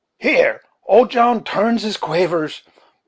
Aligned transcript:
Hear 0.17 0.61
how 0.63 0.93
old 0.95 1.11
John 1.11 1.43
turns 1.43 1.83
his 1.83 1.95
quavers. 1.95 2.63